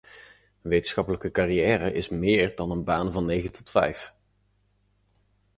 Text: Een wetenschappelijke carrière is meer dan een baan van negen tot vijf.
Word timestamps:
Een 0.61 0.69
wetenschappelijke 0.69 1.31
carrière 1.31 1.93
is 1.93 2.09
meer 2.09 2.55
dan 2.55 2.71
een 2.71 2.83
baan 2.83 3.11
van 3.13 3.25
negen 3.25 3.51
tot 3.51 3.69
vijf. 3.69 4.13